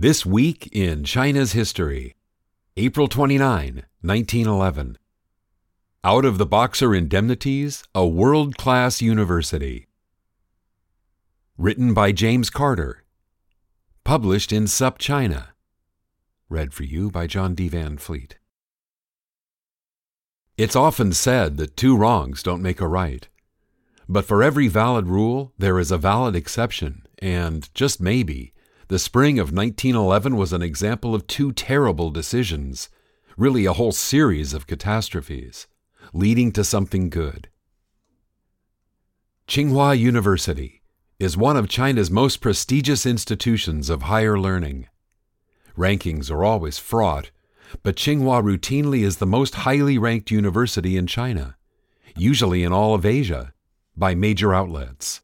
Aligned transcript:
This 0.00 0.24
week 0.24 0.66
in 0.72 1.04
China's 1.04 1.52
history, 1.52 2.16
April 2.74 3.06
29, 3.06 3.84
1911. 4.00 4.96
Out 6.02 6.24
of 6.24 6.38
the 6.38 6.46
Boxer 6.46 6.94
Indemnities, 6.94 7.84
a 7.94 8.06
world 8.06 8.56
class 8.56 9.02
university. 9.02 9.88
Written 11.58 11.92
by 11.92 12.12
James 12.12 12.48
Carter. 12.48 13.04
Published 14.02 14.52
in 14.52 14.64
SupChina. 14.64 15.48
Read 16.48 16.72
for 16.72 16.84
you 16.84 17.10
by 17.10 17.26
John 17.26 17.54
D. 17.54 17.68
Van 17.68 17.98
Fleet. 17.98 18.38
It's 20.56 20.74
often 20.74 21.12
said 21.12 21.58
that 21.58 21.76
two 21.76 21.94
wrongs 21.94 22.42
don't 22.42 22.62
make 22.62 22.80
a 22.80 22.88
right. 22.88 23.28
But 24.08 24.24
for 24.24 24.42
every 24.42 24.66
valid 24.66 25.08
rule, 25.08 25.52
there 25.58 25.78
is 25.78 25.90
a 25.90 25.98
valid 25.98 26.34
exception, 26.34 27.06
and, 27.18 27.68
just 27.74 28.00
maybe, 28.00 28.54
the 28.90 28.98
spring 28.98 29.38
of 29.38 29.52
1911 29.52 30.36
was 30.36 30.52
an 30.52 30.62
example 30.62 31.14
of 31.14 31.24
two 31.28 31.52
terrible 31.52 32.10
decisions, 32.10 32.88
really 33.36 33.64
a 33.64 33.72
whole 33.72 33.92
series 33.92 34.52
of 34.52 34.66
catastrophes, 34.66 35.68
leading 36.12 36.50
to 36.50 36.64
something 36.64 37.08
good. 37.08 37.48
Tsinghua 39.46 39.96
University 39.96 40.82
is 41.20 41.36
one 41.36 41.56
of 41.56 41.68
China's 41.68 42.10
most 42.10 42.40
prestigious 42.40 43.06
institutions 43.06 43.90
of 43.90 44.02
higher 44.02 44.36
learning. 44.36 44.88
Rankings 45.78 46.28
are 46.28 46.42
always 46.42 46.80
fraught, 46.80 47.30
but 47.84 47.94
Tsinghua 47.94 48.42
routinely 48.42 49.04
is 49.04 49.18
the 49.18 49.24
most 49.24 49.54
highly 49.54 49.98
ranked 49.98 50.32
university 50.32 50.96
in 50.96 51.06
China, 51.06 51.56
usually 52.16 52.64
in 52.64 52.72
all 52.72 52.96
of 52.96 53.06
Asia, 53.06 53.54
by 53.96 54.16
major 54.16 54.52
outlets 54.52 55.20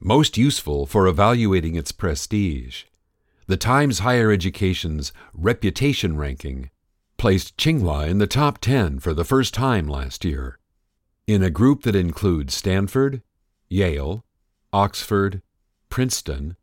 most 0.00 0.36
useful 0.36 0.86
for 0.86 1.06
evaluating 1.06 1.74
its 1.74 1.92
prestige. 1.92 2.84
The 3.46 3.56
Times 3.56 4.00
Higher 4.00 4.30
Education's 4.30 5.12
reputation 5.32 6.16
ranking 6.16 6.70
placed 7.16 7.56
Tsinghua 7.56 8.08
in 8.08 8.18
the 8.18 8.26
top 8.26 8.58
10 8.58 9.00
for 9.00 9.12
the 9.12 9.24
first 9.24 9.52
time 9.52 9.88
last 9.88 10.24
year, 10.24 10.58
in 11.26 11.42
a 11.42 11.50
group 11.50 11.82
that 11.82 11.96
includes 11.96 12.54
Stanford, 12.54 13.22
Yale, 13.68 14.24
Oxford, 14.72 15.42
Princeton, 15.88 16.56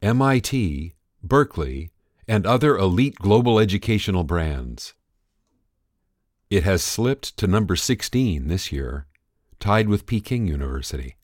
MIT, 0.00 0.94
Berkeley, 1.22 1.90
and 2.28 2.46
other 2.46 2.76
elite 2.76 3.16
global 3.16 3.58
educational 3.58 4.24
brands. 4.24 4.94
It 6.50 6.62
has 6.62 6.82
slipped 6.82 7.36
to 7.38 7.46
number 7.46 7.74
16 7.74 8.46
this 8.46 8.70
year, 8.70 9.06
tied 9.58 9.88
with 9.88 10.06
Peking 10.06 10.46
University. 10.46 11.16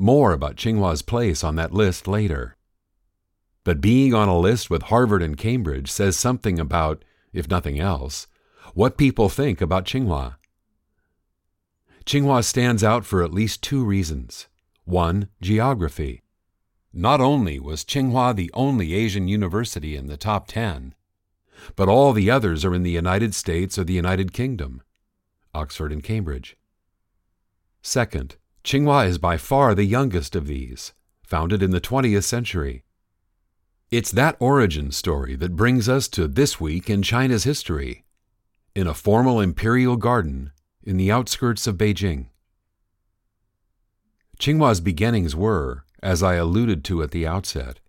More 0.00 0.32
about 0.32 0.54
Tsinghua's 0.54 1.02
place 1.02 1.42
on 1.42 1.56
that 1.56 1.74
list 1.74 2.06
later. 2.06 2.56
But 3.64 3.80
being 3.80 4.14
on 4.14 4.28
a 4.28 4.38
list 4.38 4.70
with 4.70 4.82
Harvard 4.82 5.22
and 5.22 5.36
Cambridge 5.36 5.90
says 5.90 6.16
something 6.16 6.60
about, 6.60 7.04
if 7.32 7.50
nothing 7.50 7.80
else, 7.80 8.28
what 8.74 8.96
people 8.96 9.28
think 9.28 9.60
about 9.60 9.86
Tsinghua. 9.86 10.36
Tsinghua 12.06 12.44
stands 12.44 12.84
out 12.84 13.04
for 13.04 13.24
at 13.24 13.34
least 13.34 13.60
two 13.60 13.84
reasons. 13.84 14.46
One, 14.84 15.30
geography. 15.42 16.22
Not 16.92 17.20
only 17.20 17.58
was 17.58 17.84
Tsinghua 17.84 18.36
the 18.36 18.52
only 18.54 18.94
Asian 18.94 19.26
university 19.26 19.96
in 19.96 20.06
the 20.06 20.16
top 20.16 20.46
10, 20.46 20.94
but 21.74 21.88
all 21.88 22.12
the 22.12 22.30
others 22.30 22.64
are 22.64 22.74
in 22.74 22.84
the 22.84 22.92
United 22.92 23.34
States 23.34 23.76
or 23.76 23.82
the 23.82 23.94
United 23.94 24.32
Kingdom, 24.32 24.80
Oxford 25.52 25.92
and 25.92 26.04
Cambridge. 26.04 26.56
Second, 27.82 28.36
Tsinghua 28.64 29.06
is 29.06 29.18
by 29.18 29.36
far 29.36 29.74
the 29.74 29.84
youngest 29.84 30.36
of 30.36 30.46
these, 30.46 30.92
founded 31.22 31.62
in 31.62 31.70
the 31.70 31.80
20th 31.80 32.24
century. 32.24 32.84
It's 33.90 34.10
that 34.12 34.36
origin 34.38 34.90
story 34.92 35.36
that 35.36 35.56
brings 35.56 35.88
us 35.88 36.08
to 36.08 36.28
this 36.28 36.60
week 36.60 36.90
in 36.90 37.02
China's 37.02 37.44
history, 37.44 38.04
in 38.74 38.86
a 38.86 38.94
formal 38.94 39.40
imperial 39.40 39.96
garden 39.96 40.52
in 40.82 40.96
the 40.96 41.10
outskirts 41.10 41.66
of 41.66 41.76
Beijing. 41.76 42.26
Tsinghua's 44.38 44.80
beginnings 44.80 45.34
were, 45.34 45.84
as 46.02 46.22
I 46.22 46.34
alluded 46.34 46.84
to 46.84 47.02
at 47.02 47.10
the 47.10 47.26
outset, 47.26 47.80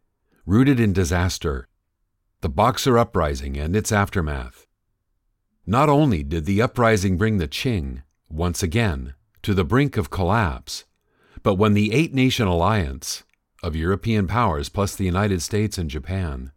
rooted 0.46 0.80
in 0.80 0.94
disaster, 0.94 1.68
the 2.42 2.50
Boxer 2.50 2.98
Uprising 2.98 3.58
and 3.58 3.76
its 3.76 3.92
aftermath. 3.92 4.66
Not 5.66 5.90
only 5.90 6.24
did 6.24 6.46
the 6.46 6.62
uprising 6.62 7.18
bring 7.18 7.38
the 7.38 7.48
Qing, 7.48 8.04
once 8.30 8.64
again, 8.64 9.14
to 9.50 9.56
the 9.56 9.64
brink 9.64 9.98
of 9.98 10.12
collapse. 10.12 10.84
But 11.42 11.56
when 11.56 11.74
the 11.74 11.92
eight 11.92 12.14
nation 12.14 12.48
alliance 12.48 13.24
of 13.64 13.76
European 13.76 14.28
powers 14.28 14.70
plus 14.70 14.96
the 14.96 15.06
United 15.06 15.42
States 15.42 15.80
and 15.80 15.90
Japan 15.90 16.52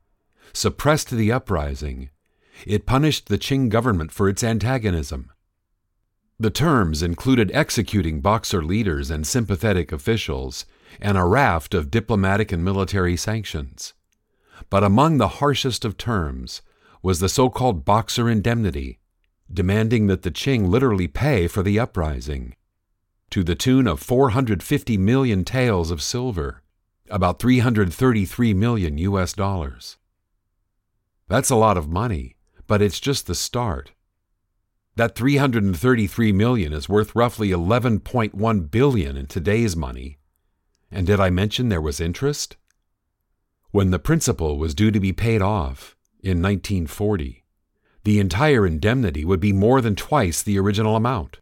suppressed 0.53 1.09
the 1.09 1.33
uprising, 1.33 2.11
it 2.67 2.85
punished 2.85 3.29
the 3.29 3.39
Qing 3.39 3.71
government 3.71 4.13
for 4.13 4.29
its 4.29 4.45
antagonism. 4.45 5.31
The 6.39 6.51
terms 6.51 7.03
included 7.03 7.51
executing 7.55 8.21
Boxer 8.21 8.63
leaders 8.63 9.11
and 9.11 9.27
sympathetic 9.27 9.91
officials 9.91 10.67
and 11.01 11.17
a 11.17 11.25
raft 11.25 11.73
of 11.73 11.91
diplomatic 11.91 12.53
and 12.53 12.63
military 12.63 13.17
sanctions. 13.17 13.95
But 14.69 14.85
among 14.85 15.17
the 15.17 15.41
harshest 15.41 15.87
of 15.87 15.97
terms 15.97 16.61
was 17.03 17.21
the 17.21 17.31
so 17.31 17.49
called 17.49 17.87
Boxer 17.87 18.29
indemnity, 18.29 18.99
demanding 19.51 20.09
that 20.09 20.21
the 20.21 20.31
Qing 20.31 20.69
literally 20.69 21.09
pay 21.09 21.49
for 21.49 21.63
the 21.63 21.79
uprising 21.79 22.55
to 23.33 23.43
the 23.43 23.55
tune 23.55 23.87
of 23.87 23.99
450 23.99 24.99
million 24.99 25.43
taels 25.43 25.91
of 25.91 26.03
silver, 26.03 26.63
about 27.09 27.39
333 27.39 28.53
million 28.53 28.99
US 28.99 29.33
dollars. 29.33 29.97
That's 31.29 31.49
a 31.49 31.57
lot 31.57 31.79
of 31.79 31.89
money, 31.89 32.37
but 32.67 32.83
it's 32.83 33.01
just 33.01 33.27
the 33.27 33.35
start. 33.35 33.93
That 34.97 35.15
333 35.15 36.31
million 36.33 36.75
is 36.75 36.91
worth 36.91 37.17
roughly 37.17 37.49
11.1 37.49 38.71
billion 38.71 39.17
in 39.17 39.27
today's 39.27 39.75
money. 39.75 40.19
And 40.91 41.07
did 41.07 41.19
I 41.19 41.31
mention 41.31 41.71
there 41.71 41.81
was 41.81 42.01
interest? 42.01 42.57
When 43.71 43.93
the 43.93 43.99
principal 43.99 44.59
was 44.59 44.75
due 44.75 44.91
to 44.91 45.01
be 45.01 45.15
paid 45.15 45.41
off 45.41 45.97
in 46.23 46.43
1940, 46.43 47.45
the 48.05 48.21
entire 48.21 48.67
indemnity 48.67 49.25
would 49.25 49.41
be 49.41 49.55
more 49.55 49.81
than 49.81 49.97
twice 49.97 50.43
the 50.43 50.59
original 50.59 50.97
amount. 50.97 51.39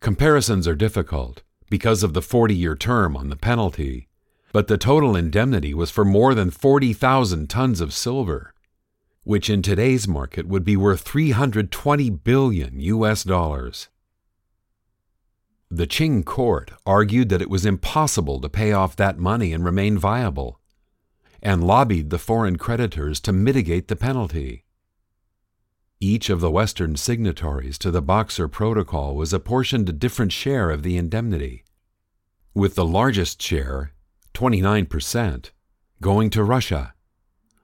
Comparisons 0.00 0.68
are 0.68 0.76
difficult 0.76 1.42
because 1.68 2.02
of 2.02 2.14
the 2.14 2.22
40 2.22 2.54
year 2.54 2.76
term 2.76 3.16
on 3.16 3.30
the 3.30 3.36
penalty, 3.36 4.08
but 4.52 4.68
the 4.68 4.78
total 4.78 5.16
indemnity 5.16 5.74
was 5.74 5.90
for 5.90 6.04
more 6.04 6.34
than 6.34 6.50
40,000 6.50 7.50
tons 7.50 7.80
of 7.80 7.92
silver, 7.92 8.54
which 9.24 9.50
in 9.50 9.60
today's 9.60 10.06
market 10.06 10.46
would 10.46 10.64
be 10.64 10.76
worth 10.76 11.00
320 11.00 12.10
billion 12.10 12.80
US 12.80 13.24
dollars. 13.24 13.88
The 15.70 15.86
Qing 15.86 16.24
court 16.24 16.70
argued 16.86 17.28
that 17.28 17.42
it 17.42 17.50
was 17.50 17.66
impossible 17.66 18.40
to 18.40 18.48
pay 18.48 18.72
off 18.72 18.96
that 18.96 19.18
money 19.18 19.52
and 19.52 19.64
remain 19.64 19.98
viable, 19.98 20.60
and 21.42 21.62
lobbied 21.62 22.10
the 22.10 22.18
foreign 22.18 22.56
creditors 22.56 23.20
to 23.20 23.32
mitigate 23.32 23.88
the 23.88 23.96
penalty. 23.96 24.64
Each 26.00 26.30
of 26.30 26.40
the 26.40 26.50
Western 26.50 26.94
signatories 26.94 27.76
to 27.78 27.90
the 27.90 28.00
Boxer 28.00 28.46
Protocol 28.46 29.16
was 29.16 29.32
apportioned 29.32 29.88
a 29.88 29.92
different 29.92 30.30
share 30.30 30.70
of 30.70 30.84
the 30.84 30.96
indemnity, 30.96 31.64
with 32.54 32.76
the 32.76 32.84
largest 32.84 33.42
share, 33.42 33.92
29%, 34.32 35.50
going 36.00 36.30
to 36.30 36.44
Russia, 36.44 36.94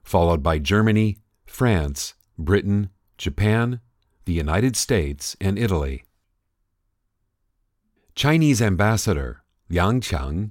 followed 0.03 0.43
by 0.43 0.59
Germany, 0.59 1.19
France, 1.47 2.15
Britain, 2.37 2.91
Japan, 3.19 3.81
the 4.25 4.33
United 4.33 4.75
States, 4.75 5.37
and 5.41 5.57
Italy. 5.57 6.03
Chinese 8.17 8.61
ambassador 8.61 9.45
Liang 9.69 10.01
Qiang 10.01 10.51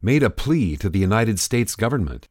made 0.00 0.22
a 0.22 0.30
plea 0.30 0.74
to 0.78 0.88
the 0.88 0.98
United 0.98 1.38
States 1.38 1.76
government. 1.76 2.28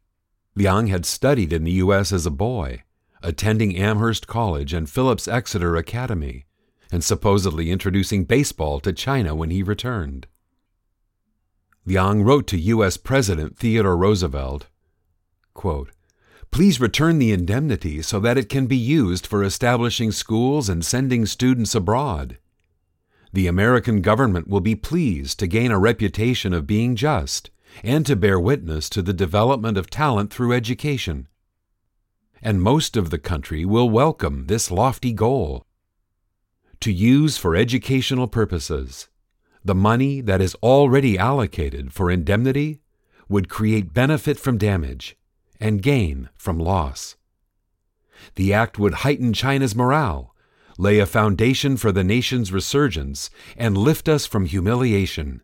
Liang 0.56 0.88
had 0.88 1.06
studied 1.06 1.52
in 1.52 1.62
the 1.62 1.72
U.S. 1.72 2.10
as 2.12 2.26
a 2.26 2.30
boy 2.30 2.82
attending 3.22 3.76
Amherst 3.76 4.26
College 4.26 4.72
and 4.72 4.88
Phillips 4.88 5.28
Exeter 5.28 5.76
Academy, 5.76 6.44
and 6.92 7.04
supposedly 7.04 7.70
introducing 7.70 8.24
baseball 8.24 8.80
to 8.80 8.92
China 8.92 9.34
when 9.34 9.50
he 9.50 9.62
returned. 9.62 10.26
Liang 11.86 12.22
wrote 12.22 12.46
to 12.48 12.58
U.S. 12.58 12.96
President 12.96 13.56
Theodore 13.56 13.96
Roosevelt 13.96 14.66
quote, 15.60 15.90
Please 16.50 16.80
return 16.80 17.18
the 17.18 17.32
indemnity 17.32 18.00
so 18.00 18.18
that 18.18 18.38
it 18.38 18.48
can 18.48 18.66
be 18.66 18.76
used 18.76 19.26
for 19.26 19.44
establishing 19.44 20.10
schools 20.10 20.68
and 20.68 20.84
sending 20.84 21.26
students 21.26 21.74
abroad. 21.74 22.38
The 23.32 23.46
American 23.46 24.00
government 24.00 24.48
will 24.48 24.60
be 24.60 24.74
pleased 24.74 25.38
to 25.38 25.46
gain 25.46 25.70
a 25.70 25.78
reputation 25.78 26.54
of 26.54 26.66
being 26.66 26.96
just 26.96 27.50
and 27.84 28.04
to 28.06 28.16
bear 28.16 28.40
witness 28.40 28.88
to 28.88 29.02
the 29.02 29.12
development 29.12 29.76
of 29.76 29.90
talent 29.90 30.32
through 30.32 30.54
education. 30.54 31.28
And 32.42 32.62
most 32.62 32.96
of 32.96 33.10
the 33.10 33.18
country 33.18 33.64
will 33.64 33.90
welcome 33.90 34.46
this 34.46 34.70
lofty 34.70 35.12
goal. 35.12 35.66
To 36.80 36.90
use 36.90 37.36
for 37.36 37.54
educational 37.54 38.26
purposes, 38.26 39.08
the 39.62 39.74
money 39.74 40.22
that 40.22 40.40
is 40.40 40.54
already 40.56 41.18
allocated 41.18 41.92
for 41.92 42.10
indemnity 42.10 42.80
would 43.28 43.50
create 43.50 43.92
benefit 43.92 44.38
from 44.38 44.56
damage 44.56 45.16
and 45.60 45.82
gain 45.82 46.30
from 46.34 46.58
loss. 46.58 47.16
The 48.36 48.52
act 48.52 48.78
would 48.78 48.94
heighten 48.94 49.32
China's 49.32 49.76
morale, 49.76 50.34
lay 50.78 50.98
a 50.98 51.06
foundation 51.06 51.76
for 51.76 51.92
the 51.92 52.04
nation's 52.04 52.52
resurgence, 52.52 53.28
and 53.56 53.76
lift 53.76 54.08
us 54.08 54.24
from 54.24 54.46
humiliation. 54.46 55.42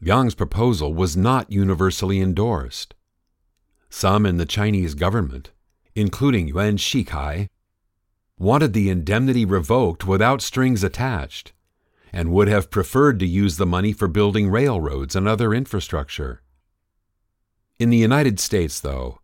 Liang's 0.00 0.34
proposal 0.34 0.92
was 0.92 1.16
not 1.16 1.50
universally 1.50 2.20
endorsed. 2.20 2.94
Some 3.94 4.24
in 4.24 4.38
the 4.38 4.46
Chinese 4.46 4.94
government, 4.94 5.50
including 5.94 6.48
Yuan 6.48 6.78
Shikai, 6.78 7.50
wanted 8.38 8.72
the 8.72 8.88
indemnity 8.88 9.44
revoked 9.44 10.06
without 10.06 10.40
strings 10.40 10.82
attached, 10.82 11.52
and 12.10 12.32
would 12.32 12.48
have 12.48 12.70
preferred 12.70 13.20
to 13.20 13.26
use 13.26 13.58
the 13.58 13.66
money 13.66 13.92
for 13.92 14.08
building 14.08 14.48
railroads 14.48 15.14
and 15.14 15.28
other 15.28 15.52
infrastructure. 15.52 16.40
In 17.78 17.90
the 17.90 17.98
United 17.98 18.40
States, 18.40 18.80
though, 18.80 19.20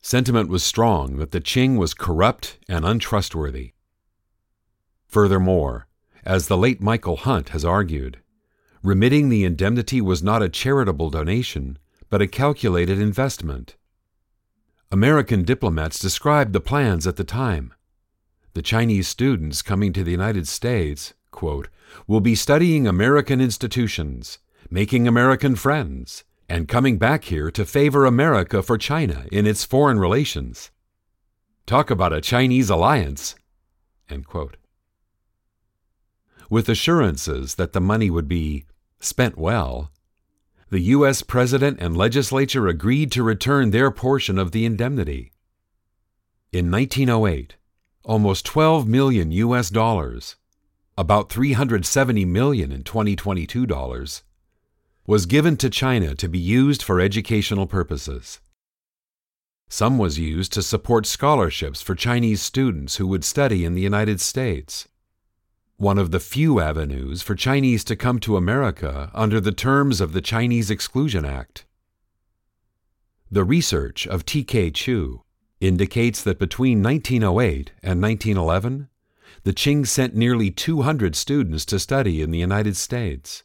sentiment 0.00 0.48
was 0.48 0.64
strong 0.64 1.18
that 1.18 1.30
the 1.30 1.40
Qing 1.40 1.76
was 1.76 1.92
corrupt 1.92 2.58
and 2.70 2.86
untrustworthy. 2.86 3.74
Furthermore, 5.06 5.88
as 6.24 6.48
the 6.48 6.56
late 6.56 6.80
Michael 6.80 7.18
Hunt 7.18 7.50
has 7.50 7.66
argued, 7.66 8.22
remitting 8.82 9.28
the 9.28 9.44
indemnity 9.44 10.00
was 10.00 10.22
not 10.22 10.42
a 10.42 10.48
charitable 10.48 11.10
donation, 11.10 11.78
but 12.08 12.22
a 12.22 12.26
calculated 12.26 12.98
investment. 12.98 13.76
American 14.92 15.42
diplomats 15.42 15.98
described 15.98 16.52
the 16.52 16.60
plans 16.60 17.08
at 17.08 17.16
the 17.16 17.24
time. 17.24 17.74
The 18.54 18.62
Chinese 18.62 19.08
students 19.08 19.60
coming 19.60 19.92
to 19.92 20.04
the 20.04 20.12
United 20.12 20.46
States, 20.46 21.12
quote, 21.32 21.68
will 22.06 22.20
be 22.20 22.36
studying 22.36 22.86
American 22.86 23.40
institutions, 23.40 24.38
making 24.70 25.08
American 25.08 25.56
friends, 25.56 26.22
and 26.48 26.68
coming 26.68 26.98
back 26.98 27.24
here 27.24 27.50
to 27.50 27.66
favor 27.66 28.06
America 28.06 28.62
for 28.62 28.78
China 28.78 29.26
in 29.32 29.44
its 29.44 29.64
foreign 29.64 29.98
relations. 29.98 30.70
Talk 31.66 31.90
about 31.90 32.12
a 32.12 32.20
Chinese 32.20 32.70
alliance. 32.70 33.34
With 36.48 36.68
assurances 36.68 37.56
that 37.56 37.72
the 37.72 37.80
money 37.80 38.08
would 38.08 38.28
be 38.28 38.66
spent 39.00 39.36
well, 39.36 39.90
the 40.68 40.80
U.S. 40.80 41.22
President 41.22 41.78
and 41.80 41.96
legislature 41.96 42.66
agreed 42.66 43.12
to 43.12 43.22
return 43.22 43.70
their 43.70 43.90
portion 43.92 44.36
of 44.36 44.50
the 44.50 44.64
indemnity. 44.64 45.32
In 46.52 46.70
1908, 46.70 47.56
almost 48.04 48.44
12 48.46 48.88
million 48.88 49.30
U.S. 49.30 49.70
dollars, 49.70 50.36
about 50.98 51.30
370 51.30 52.24
million 52.24 52.72
in 52.72 52.82
2022 52.82 53.66
dollars, 53.66 54.24
was 55.06 55.26
given 55.26 55.56
to 55.56 55.70
China 55.70 56.16
to 56.16 56.28
be 56.28 56.38
used 56.38 56.82
for 56.82 57.00
educational 57.00 57.68
purposes. 57.68 58.40
Some 59.68 59.98
was 59.98 60.18
used 60.18 60.52
to 60.54 60.62
support 60.62 61.06
scholarships 61.06 61.80
for 61.80 61.94
Chinese 61.94 62.42
students 62.42 62.96
who 62.96 63.06
would 63.06 63.24
study 63.24 63.64
in 63.64 63.74
the 63.74 63.82
United 63.82 64.20
States. 64.20 64.88
One 65.78 65.98
of 65.98 66.10
the 66.10 66.20
few 66.20 66.58
avenues 66.58 67.20
for 67.20 67.34
Chinese 67.34 67.84
to 67.84 67.96
come 67.96 68.18
to 68.20 68.38
America 68.38 69.10
under 69.12 69.42
the 69.42 69.52
terms 69.52 70.00
of 70.00 70.14
the 70.14 70.22
Chinese 70.22 70.70
Exclusion 70.70 71.26
Act. 71.26 71.66
The 73.30 73.44
research 73.44 74.06
of 74.06 74.24
T.K. 74.24 74.70
Chu 74.70 75.22
indicates 75.60 76.22
that 76.22 76.38
between 76.38 76.82
1908 76.82 77.72
and 77.82 78.00
1911, 78.00 78.88
the 79.42 79.52
Qing 79.52 79.86
sent 79.86 80.14
nearly 80.14 80.50
200 80.50 81.14
students 81.14 81.66
to 81.66 81.78
study 81.78 82.22
in 82.22 82.30
the 82.30 82.38
United 82.38 82.78
States. 82.78 83.42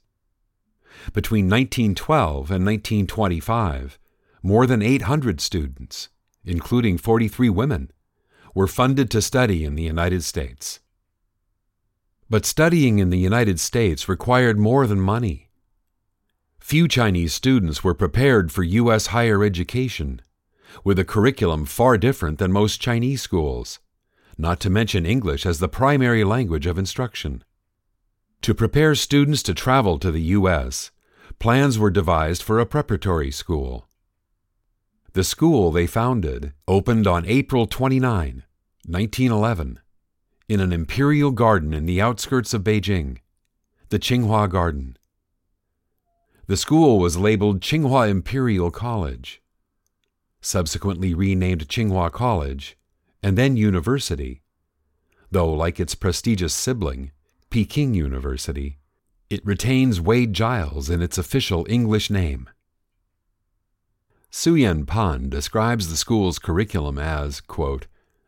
Between 1.11 1.49
1912 1.49 2.49
and 2.49 2.65
1925, 2.65 3.99
more 4.41 4.65
than 4.65 4.81
800 4.81 5.41
students, 5.41 6.07
including 6.45 6.97
43 6.97 7.49
women, 7.49 7.91
were 8.55 8.67
funded 8.67 9.11
to 9.11 9.21
study 9.21 9.65
in 9.65 9.75
the 9.75 9.83
United 9.83 10.23
States. 10.23 10.80
But 12.31 12.45
studying 12.45 12.99
in 12.99 13.09
the 13.09 13.17
United 13.17 13.59
States 13.59 14.07
required 14.07 14.57
more 14.57 14.87
than 14.87 15.01
money. 15.01 15.49
Few 16.61 16.87
Chinese 16.87 17.33
students 17.33 17.83
were 17.83 17.93
prepared 17.93 18.53
for 18.53 18.63
U.S. 18.63 19.07
higher 19.07 19.43
education, 19.43 20.21
with 20.85 20.97
a 20.97 21.03
curriculum 21.03 21.65
far 21.65 21.97
different 21.97 22.39
than 22.39 22.53
most 22.53 22.79
Chinese 22.79 23.21
schools, 23.21 23.79
not 24.37 24.61
to 24.61 24.69
mention 24.69 25.05
English 25.05 25.45
as 25.45 25.59
the 25.59 25.67
primary 25.67 26.23
language 26.23 26.65
of 26.65 26.77
instruction. 26.77 27.43
To 28.43 28.53
prepare 28.53 28.95
students 28.95 29.43
to 29.43 29.53
travel 29.53 29.99
to 29.99 30.09
the 30.09 30.21
U.S., 30.39 30.91
plans 31.37 31.77
were 31.77 31.91
devised 31.91 32.43
for 32.43 32.61
a 32.61 32.65
preparatory 32.65 33.31
school. 33.31 33.89
The 35.11 35.25
school 35.25 35.69
they 35.69 35.85
founded 35.85 36.53
opened 36.65 37.07
on 37.07 37.25
April 37.25 37.67
29, 37.67 38.45
1911, 38.85 39.79
in 40.51 40.59
an 40.59 40.73
imperial 40.73 41.31
garden 41.31 41.73
in 41.73 41.85
the 41.85 42.01
outskirts 42.01 42.53
of 42.53 42.61
Beijing, 42.61 43.19
the 43.87 43.97
Tsinghua 43.97 44.49
Garden. 44.49 44.97
The 46.47 46.57
school 46.57 46.99
was 46.99 47.15
labeled 47.15 47.61
Tsinghua 47.61 48.09
Imperial 48.09 48.69
College, 48.69 49.41
subsequently 50.41 51.13
renamed 51.13 51.69
Tsinghua 51.69 52.11
College, 52.11 52.77
and 53.23 53.37
then 53.37 53.55
University, 53.55 54.41
though, 55.31 55.53
like 55.53 55.79
its 55.79 55.95
prestigious 55.95 56.53
sibling, 56.53 57.13
Peking 57.49 57.93
University, 57.93 58.77
it 59.29 59.45
retains 59.45 60.01
Wade 60.01 60.33
Giles 60.33 60.89
in 60.89 61.01
its 61.01 61.17
official 61.17 61.65
English 61.69 62.09
name. 62.09 62.49
Su-Yan 64.31 64.85
Pan 64.85 65.29
describes 65.29 65.89
the 65.89 65.95
school's 65.95 66.39
curriculum 66.39 66.97
as, 66.97 67.39
quote, 67.39 67.87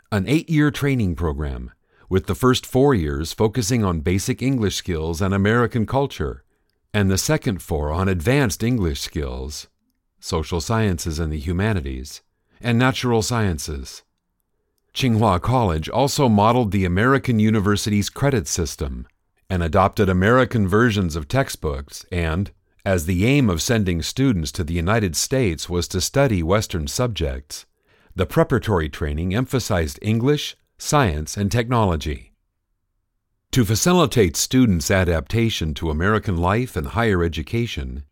an 0.09 0.23
eight 0.25 0.49
year 0.49 0.71
training 0.71 1.15
program, 1.17 1.73
with 2.13 2.27
the 2.27 2.35
first 2.35 2.63
four 2.63 2.93
years 2.93 3.33
focusing 3.33 3.83
on 3.83 3.99
basic 3.99 4.39
English 4.39 4.75
skills 4.75 5.19
and 5.19 5.33
American 5.33 5.83
culture, 5.83 6.43
and 6.93 7.09
the 7.09 7.17
second 7.17 7.59
four 7.59 7.91
on 7.91 8.07
advanced 8.07 8.61
English 8.61 9.01
skills, 9.01 9.67
social 10.19 10.61
sciences 10.61 11.17
and 11.17 11.33
the 11.33 11.39
humanities, 11.39 12.21
and 12.61 12.77
natural 12.77 13.23
sciences. 13.23 14.03
Tsinghua 14.93 15.41
College 15.41 15.89
also 15.89 16.29
modeled 16.29 16.69
the 16.69 16.85
American 16.85 17.39
University's 17.39 18.11
credit 18.11 18.47
system 18.47 19.07
and 19.49 19.63
adopted 19.63 20.07
American 20.07 20.67
versions 20.67 21.15
of 21.15 21.27
textbooks 21.27 22.05
and, 22.11 22.51
as 22.85 23.07
the 23.07 23.25
aim 23.25 23.49
of 23.49 23.59
sending 23.59 24.03
students 24.03 24.51
to 24.51 24.63
the 24.63 24.75
United 24.75 25.15
States 25.15 25.67
was 25.67 25.87
to 25.87 25.99
study 25.99 26.43
Western 26.43 26.85
subjects, 26.85 27.65
the 28.15 28.27
preparatory 28.27 28.87
training 28.87 29.33
emphasized 29.33 29.97
English, 30.03 30.55
science, 30.83 31.37
and 31.37 31.51
technology. 31.51 32.33
To 33.51 33.63
facilitate 33.63 34.35
students' 34.35 34.91
adaptation 34.91 35.73
to 35.75 35.89
American 35.89 36.37
life 36.37 36.75
and 36.75 36.87
higher 36.87 37.23
education, 37.23 38.03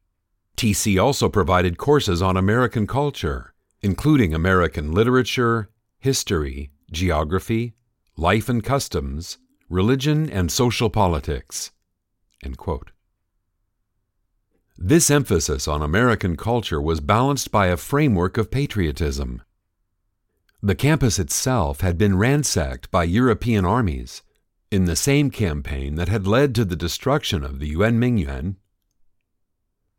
TC 0.55 1.01
also 1.01 1.27
provided 1.27 1.77
courses 1.77 2.21
on 2.21 2.37
American 2.37 2.87
culture, 2.87 3.53
including 3.81 4.33
American 4.33 4.91
literature, 4.91 5.69
history, 5.99 6.71
geography, 6.91 7.73
life 8.15 8.47
and 8.47 8.63
customs, 8.63 9.37
religion, 9.69 10.29
and 10.29 10.51
social 10.51 10.89
politics. 10.89 11.71
This 14.77 15.11
emphasis 15.11 15.67
on 15.67 15.81
American 15.81 16.37
culture 16.37 16.81
was 16.81 17.01
balanced 17.01 17.51
by 17.51 17.67
a 17.67 17.77
framework 17.77 18.37
of 18.37 18.49
patriotism. 18.49 19.41
The 20.63 20.75
campus 20.75 21.17
itself 21.17 21.81
had 21.81 21.97
been 21.97 22.19
ransacked 22.19 22.91
by 22.91 23.05
European 23.05 23.65
armies 23.65 24.21
in 24.69 24.85
the 24.85 24.95
same 24.95 25.31
campaign 25.31 25.95
that 25.95 26.07
had 26.07 26.27
led 26.27 26.53
to 26.53 26.63
the 26.63 26.75
destruction 26.75 27.43
of 27.43 27.57
the 27.57 27.67
Yuan 27.67 27.99
Mingyuan. 27.99 28.57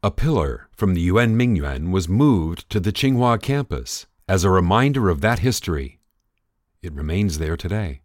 A 0.04 0.12
pillar 0.12 0.69
from 0.71 0.95
the 0.95 1.00
Yuan 1.00 1.37
Mingyuan 1.37 1.90
was 1.90 2.09
moved 2.09 2.71
to 2.71 2.78
the 2.78 2.92
Tsinghua 2.92 3.42
campus 3.42 4.07
as 4.28 4.45
a 4.45 4.50
reminder 4.50 5.09
of 5.09 5.21
that 5.21 5.40
history. 5.40 5.99
It 6.81 6.92
remains 6.92 7.38
there 7.38 7.57
today. 7.57 8.02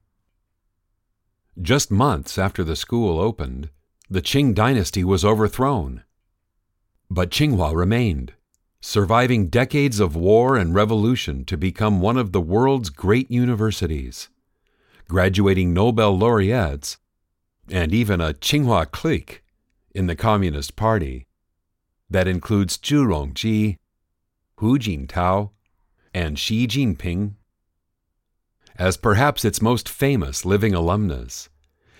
Just 1.61 1.91
months 1.91 2.39
after 2.39 2.63
the 2.63 2.75
school 2.75 3.19
opened, 3.19 3.69
the 4.09 4.21
Qing 4.21 4.55
dynasty 4.55 5.03
was 5.03 5.23
overthrown. 5.23 6.03
But 7.09 7.29
Tsinghua 7.29 7.75
remained, 7.75 8.33
surviving 8.81 9.47
decades 9.47 9.99
of 9.99 10.15
war 10.15 10.55
and 10.55 10.73
revolution 10.73 11.43
to 11.45 11.57
become 11.57 11.99
one 11.99 12.17
of 12.17 12.31
the 12.31 12.41
world's 12.41 12.89
great 12.89 13.29
universities, 13.31 14.29
graduating 15.07 15.73
Nobel 15.73 16.17
laureates, 16.17 16.97
and 17.69 17.93
even 17.93 18.21
a 18.21 18.33
Tsinghua 18.33 18.91
clique 18.91 19.43
in 19.93 20.07
the 20.07 20.15
Communist 20.15 20.75
Party 20.75 21.27
that 22.09 22.27
includes 22.27 22.77
Zhu 22.77 23.05
Rongji, 23.05 23.77
Hu 24.57 24.77
Jintao, 24.79 25.51
and 26.13 26.39
Xi 26.39 26.67
Jinping. 26.67 27.33
As 28.77 28.95
perhaps 28.95 29.43
its 29.43 29.61
most 29.61 29.89
famous 29.89 30.45
living 30.45 30.73
alumnus, 30.73 31.49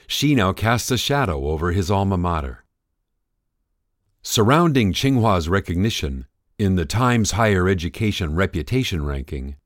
Xi 0.07 0.36
now 0.36 0.53
casts 0.53 0.91
a 0.91 0.98
shadow 0.98 1.48
over 1.48 1.72
his 1.72 1.91
alma 1.91 2.17
mater. 2.17 2.63
Surrounding 4.22 4.93
Tsinghua's 4.93 5.50
recognition 5.50 6.27
in 6.59 6.75
the 6.75 6.85
Times 6.85 7.31
Higher 7.31 7.69
Education 7.69 8.33
Reputation 8.33 9.05
Ranking, 9.05 9.57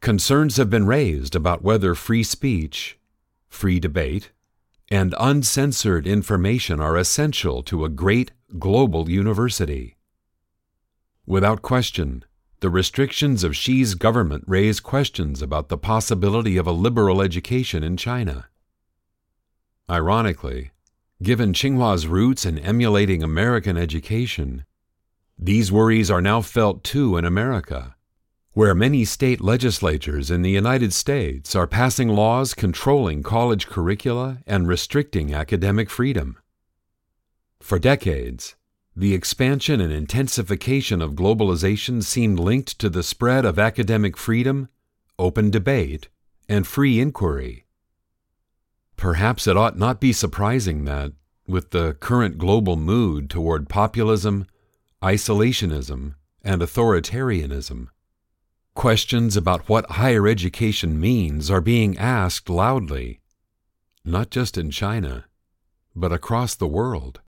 concerns 0.00 0.58
have 0.58 0.70
been 0.70 0.86
raised 0.86 1.34
about 1.34 1.62
whether 1.62 1.96
free 1.96 2.22
speech, 2.22 2.98
free 3.48 3.80
debate, 3.80 4.30
and 4.92 5.12
uncensored 5.18 6.06
information 6.06 6.78
are 6.78 6.96
essential 6.96 7.64
to 7.64 7.84
a 7.84 7.88
great 7.88 8.30
global 8.60 9.10
university. 9.10 9.96
Without 11.26 11.62
question, 11.62 12.24
the 12.60 12.70
restrictions 12.70 13.42
of 13.42 13.56
Xi's 13.56 13.96
government 13.96 14.44
raise 14.46 14.78
questions 14.78 15.42
about 15.42 15.68
the 15.68 15.78
possibility 15.78 16.56
of 16.56 16.66
a 16.66 16.72
liberal 16.72 17.22
education 17.22 17.82
in 17.82 17.96
China. 17.96 18.46
Ironically, 19.88 20.70
given 21.22 21.52
Tsinghua's 21.52 22.06
roots 22.06 22.46
in 22.46 22.58
emulating 22.58 23.22
American 23.22 23.76
education, 23.76 24.64
these 25.42 25.72
worries 25.72 26.10
are 26.10 26.20
now 26.20 26.42
felt 26.42 26.84
too 26.84 27.16
in 27.16 27.24
America, 27.24 27.96
where 28.52 28.74
many 28.74 29.06
state 29.06 29.40
legislatures 29.40 30.30
in 30.30 30.42
the 30.42 30.50
United 30.50 30.92
States 30.92 31.56
are 31.56 31.66
passing 31.66 32.08
laws 32.08 32.52
controlling 32.52 33.22
college 33.22 33.66
curricula 33.66 34.38
and 34.46 34.68
restricting 34.68 35.32
academic 35.32 35.88
freedom. 35.88 36.36
For 37.58 37.78
decades, 37.78 38.54
the 38.94 39.14
expansion 39.14 39.80
and 39.80 39.90
intensification 39.90 41.00
of 41.00 41.14
globalization 41.14 42.04
seemed 42.04 42.38
linked 42.38 42.78
to 42.78 42.90
the 42.90 43.02
spread 43.02 43.46
of 43.46 43.58
academic 43.58 44.18
freedom, 44.18 44.68
open 45.18 45.50
debate, 45.50 46.08
and 46.50 46.66
free 46.66 47.00
inquiry. 47.00 47.64
Perhaps 48.96 49.46
it 49.46 49.56
ought 49.56 49.78
not 49.78 50.02
be 50.02 50.12
surprising 50.12 50.84
that, 50.84 51.12
with 51.46 51.70
the 51.70 51.94
current 51.94 52.36
global 52.36 52.76
mood 52.76 53.30
toward 53.30 53.70
populism, 53.70 54.46
isolationism, 55.02 56.14
and 56.42 56.62
authoritarianism, 56.62 57.88
questions 58.74 59.36
about 59.36 59.68
what 59.68 59.90
higher 59.92 60.26
education 60.26 60.98
means 61.00 61.50
are 61.50 61.60
being 61.60 61.98
asked 61.98 62.48
loudly, 62.48 63.20
not 64.04 64.30
just 64.30 64.56
in 64.56 64.70
China, 64.70 65.24
but 65.94 66.12
across 66.12 66.54
the 66.54 66.66
world. 66.66 67.20